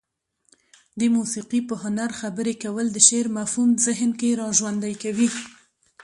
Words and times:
د 0.99 1.01
موسيقي 1.15 1.61
په 1.69 1.75
هنر 1.83 2.09
خبرې 2.19 2.53
کول 2.63 2.85
د 2.91 2.97
شعر 3.07 3.27
مفهوم 3.37 3.69
ذهن 3.85 4.11
کې 4.19 4.29
را 4.39 4.47
ژوندى 4.57 4.93
کوي. 5.03 5.29